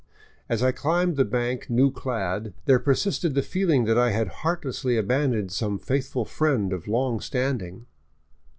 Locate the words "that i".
3.85-4.09